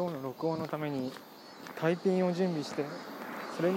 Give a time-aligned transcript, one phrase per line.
[0.00, 1.12] 今日の録音のために
[1.78, 2.86] タイピンを準備して
[3.54, 3.76] それに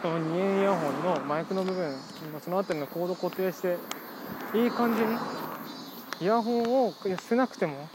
[0.00, 1.94] この2円イヤホンのマイクの部分
[2.40, 3.76] その辺りのコード固定して
[4.54, 5.08] いい感じに
[6.22, 7.86] イヤホンを捨てなくても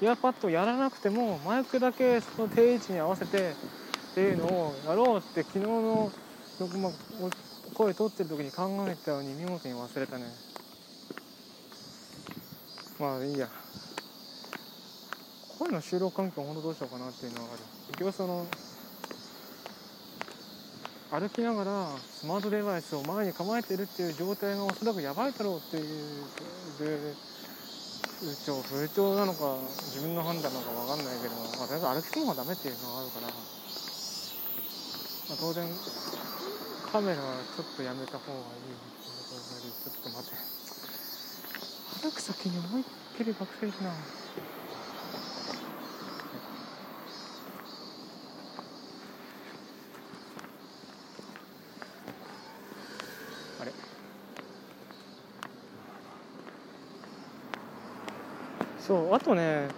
[0.00, 6.12] イヤーパッドをやらなくてもマイクだけその定位置に合わせてっていうのをやろうって昨日の
[7.74, 10.26] 声取ってる時に考えたのに見事に忘れたね。
[13.00, 13.48] まあいいや。
[15.70, 17.62] 声の収録環境ほんとどうしようかなっていうのはある。
[17.94, 18.44] 結局その
[21.10, 26.26] 歩きながらスマートデバイスを前に構えてるっていう状態がおそらくやばいだろうっていう
[26.78, 29.58] 風潮風潮なのか
[29.90, 33.34] 自分の判断なのか分かんないけど、まあ、とりあえず歩きすぎもダメっていうのがあるから、ま
[35.34, 35.66] あ、当然
[36.90, 40.34] カメラはちょっとやめた方がいいちょっと待って。
[42.02, 42.84] 歩く先に思いっ
[43.18, 44.19] きり学生しな。
[58.80, 59.68] そうあとね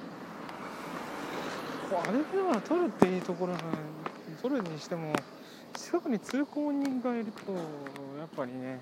[1.91, 3.61] こう歩きながら撮るっていうところが
[4.41, 5.13] 撮るにしても
[5.75, 7.59] 近くに通行人がいるとや
[8.25, 8.81] っぱりね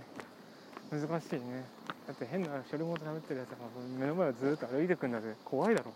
[0.90, 1.64] 難しいね。
[2.06, 3.56] だって変な処理物食べてるやつが
[3.98, 5.34] 目の前をずっと歩いてくんだぜ。
[5.44, 5.92] 怖いだろ。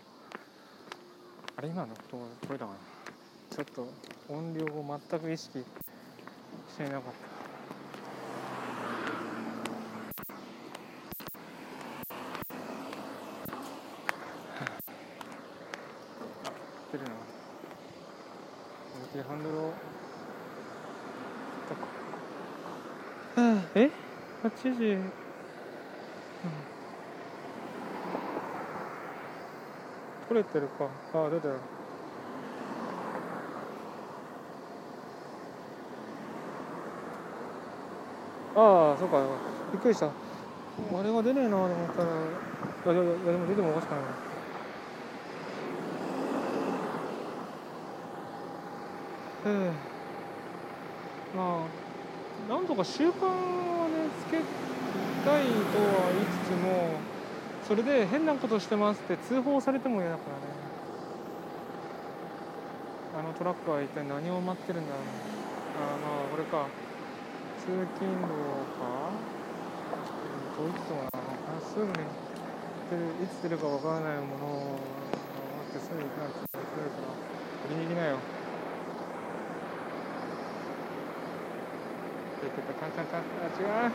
[1.57, 2.19] あれ今のこ
[2.51, 2.77] れだかな。
[3.55, 3.87] ちょっと
[4.29, 5.65] 音量を全く意識し
[6.77, 7.09] てなかった
[16.87, 17.09] ってるな
[19.15, 19.61] 思いっきりハンドルを
[23.35, 23.89] はあえ
[24.43, 25.11] 8時、うん、
[30.27, 30.89] 取れてるか。
[31.13, 31.55] ああ出たよ
[38.57, 39.21] ああそうか。
[39.73, 40.07] びっくりした。
[40.07, 40.09] あ
[41.03, 42.09] れが出ねえなと思ったら。
[42.93, 44.34] いやいやいやでも出てもおかしくないな
[49.45, 49.71] ええ
[51.37, 51.61] ま
[52.49, 56.99] あなんとか習慣はねつけたいとは言いつつも
[57.67, 60.75] それで変なことしてますって通報されても嫌だからね。
[63.17, 65.01] あのトラックは一体何を待ってるんだろう。
[65.81, 66.67] ああまあこれか。
[67.57, 67.65] 通
[67.97, 69.09] 勤路か。
[70.57, 71.91] どういつもなすぐに
[72.89, 74.79] 出るいつ出るかわからないものを
[75.57, 77.17] 待ってすぐ行かなくてくれるから
[77.63, 78.34] 取りに行きなよ。
[82.49, 83.91] てってたカンカンカンあ違う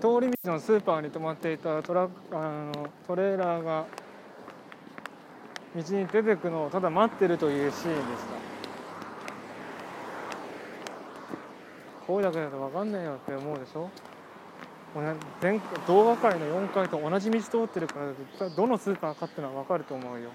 [0.00, 3.84] 通り道のスーパーに止まっていたトラあのトレーラーが
[5.74, 8.02] 道に出てくのをただ待ってるというシーンでし
[8.52, 8.57] た
[12.08, 13.90] 声だけだと分かんないよって思うでしょ？
[14.94, 18.00] もうね全動画界の4回と同じ道通ってるか
[18.40, 20.30] らどのスーパーかってのは分かると思うよ。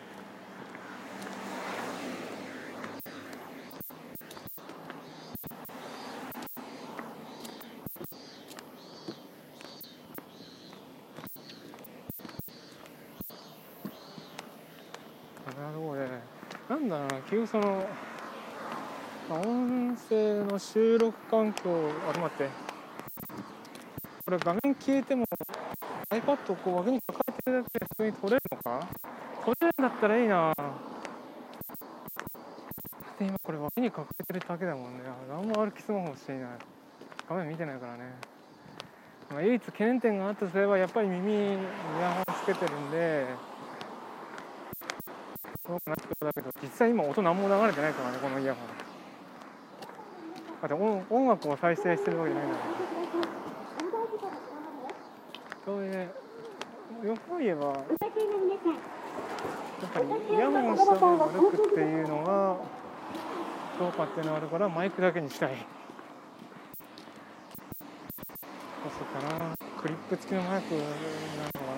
[15.58, 16.22] なるほどね。
[16.70, 17.84] なんだろうな急その
[19.30, 21.64] 音声の収録環境
[22.14, 22.50] あ待って。
[24.26, 25.26] これ画面消えても
[26.10, 28.88] iPad をこう脇に抱えてるだけで普通に撮れるのか？
[29.44, 30.54] 撮れるんだったらいいな。
[30.56, 30.64] だ
[33.14, 35.04] って今これ脇に抱えてるだけだもんね。
[35.30, 36.50] 何も歩きスマホしていない。
[37.28, 38.14] 画面見てないからね、
[39.32, 41.38] まあ、唯一懸念点があったとすればやっぱり耳イ
[42.02, 43.26] ヤホンつけてるんで
[45.66, 48.83] そうかなってことだけど実際今音何も流れてないからねこのイヤホン。
[50.64, 52.58] だって音音楽を再生してるわけじゃないんだ。
[55.66, 55.94] そういう
[57.06, 57.76] よく言えばやっ
[59.94, 62.56] ぱりイヤホンした方が歩くっていうのが
[63.78, 65.66] どうかっていうのがあるからマイクだけにしたい。
[68.84, 69.58] そうかな。
[69.82, 70.94] クリップ付きのマイクなのか
[71.60, 71.73] な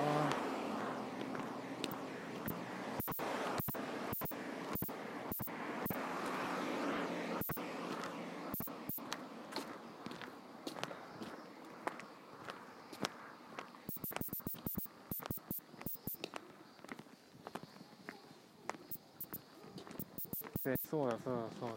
[20.89, 21.75] そうだそうだそうだ。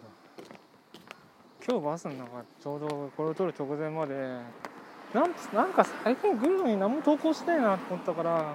[1.69, 4.15] 今日バスの中ちょうどこれを撮る直前まで
[5.13, 8.55] なんなんか最近グルに何も投稿してないなと思ったから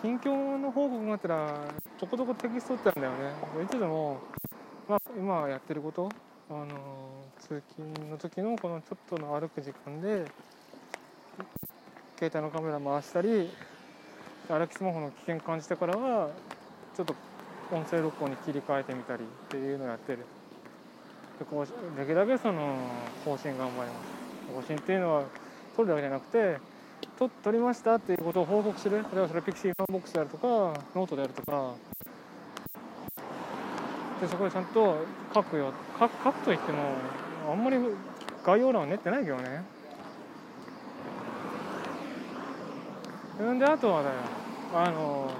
[0.00, 1.60] 近況の報告があったら
[2.00, 3.18] ちょこちょこテキストってあるんだよね。
[3.64, 4.20] いつでも、
[4.88, 6.08] まあ、今やってること
[6.48, 6.66] あの
[7.38, 10.24] 通勤の時のこのちょっとの歩く時間で
[12.18, 13.50] 携帯のカメラ回したり
[14.48, 16.30] 歩きスマホの危険感じてからは
[16.96, 17.14] ちょっと
[17.72, 20.18] 音声録音に切り替えてみたりっていうのをやってる。
[21.38, 22.76] でこうできるだけその
[23.24, 24.22] 更新頑張ります。
[24.54, 25.22] 更新っていうのは
[25.74, 26.58] 撮るだけじゃなくて
[27.18, 28.98] 撮撮りましたっていうことを報告する。
[28.98, 30.46] 例えばそれ pixivFANBOX であるとか
[30.94, 31.74] ノートであるとか。
[34.20, 34.98] でそこでちゃんと
[35.34, 36.78] 書くよ書書くといっても
[37.50, 37.76] あんまり
[38.44, 39.64] 概要欄を練ってないけどね。
[43.54, 44.14] んであとはだよ。
[44.74, 45.30] あの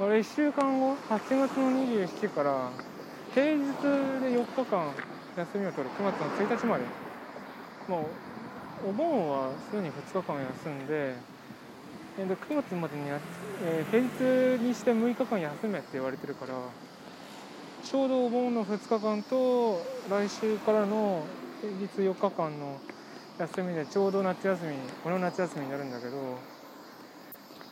[0.00, 2.70] これ1週間後8月の27日から
[3.34, 4.94] 平日で4日間
[5.36, 6.84] 休みを取る9月の1日まで。
[7.86, 8.08] も
[8.86, 11.16] うお盆はすでに2日間休んで
[12.16, 13.02] で9月までに、
[13.62, 16.54] えー、平日にして6日間休めって言われてるから
[17.84, 21.24] ちょうどお盆の2日間と来週からの
[21.60, 22.78] 平日4日間の
[23.38, 26.38] 休みでちょうど夏休みこの夏休みになるんだけど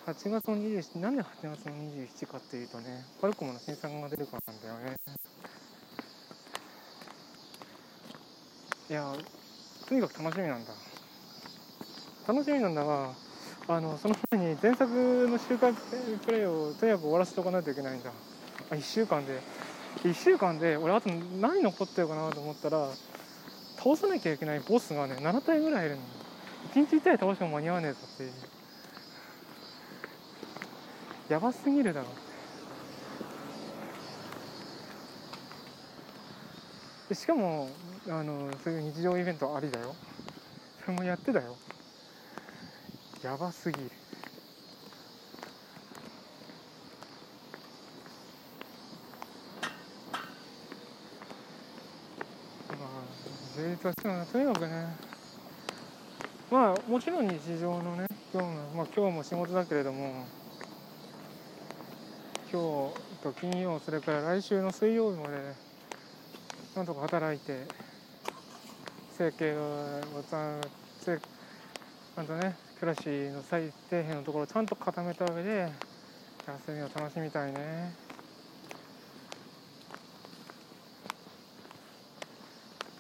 [0.09, 4.97] 8月の27なんで8月の27かっていうとねパルコムの新作が出るからなんだよね。
[8.89, 9.13] いや
[9.87, 10.73] とにかく楽しみなんだ。
[12.27, 13.11] 楽しみなんだが
[13.69, 15.75] あのその前に前作の周回
[16.25, 18.11] プレイをとにかく終わらせておかないといけないんだ。
[18.71, 19.43] あ1週間で。
[20.05, 22.89] 1週間で俺あと何残ってるかなと思ったら
[23.77, 26.03] 倒さなきゃいけないボスがね7体ぐらいいるの。
[26.73, 28.58] 1日1体倒しても間に合わねえぞっていう。
[31.29, 32.07] やばすぎるだろ。
[37.09, 37.69] でしかも
[38.09, 39.95] あのそういう日常イベントありだよ。
[40.81, 41.57] それもやってたよ。
[43.23, 43.91] やばすぎる。
[52.71, 52.79] まあ
[53.57, 54.97] 充実はしてるとにかくね。
[56.51, 60.25] まあもちろん日常のね今日も、まあ、今日も仕事だけれども
[62.51, 65.37] 今日と金曜それから来週の水曜日まで
[66.75, 67.67] なんとか働いて
[69.19, 69.99] 生計を
[70.31, 75.71] ちゃんとね暮らしの最底辺のところをちゃんと固めた上で
[76.47, 77.93] 休みを楽しみたいね。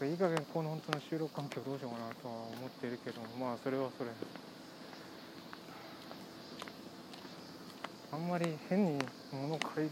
[0.02, 4.10] いい加減この本当の収録環境どうしようかなとは思っているけどまあそれはそれ
[8.10, 8.98] あんまり変に
[9.32, 9.90] 物を買い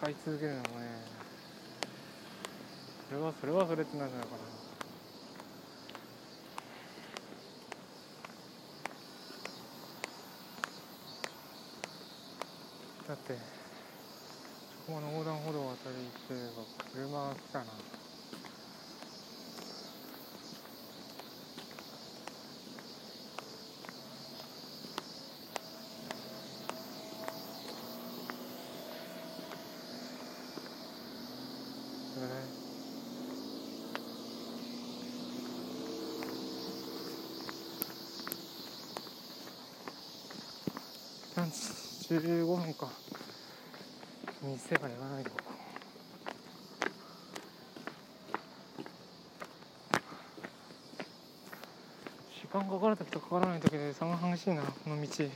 [0.00, 0.86] 買い続けるのもね
[3.08, 4.38] それはそれはそれってなんじゃないかな。
[13.08, 13.34] だって
[14.86, 16.62] そこの横断歩道を渡り行ってれば
[16.94, 17.64] 車が来たな。
[41.34, 42.88] 3時15分か。
[44.42, 45.36] 店がやらないのか。
[52.40, 55.30] 時間かかる時とかからない時で差が激しいなこの道さて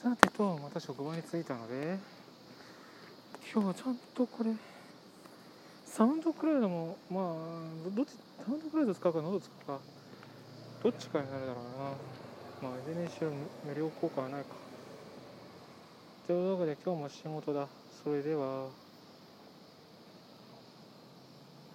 [0.00, 1.98] さてとまた職場に着いたので
[3.52, 4.52] 今日はちゃんとこれ
[5.84, 8.10] サウンドクラウドもまあどっち
[8.46, 9.80] サウンドクラウド使うか喉使うか
[10.84, 11.64] どっちかになるだろう
[12.62, 12.68] な。
[12.70, 13.30] まあいずれにしろ
[13.66, 14.48] 無料効果はないか。
[16.28, 17.66] というわけで今日も仕事だ。
[18.04, 18.68] それでは。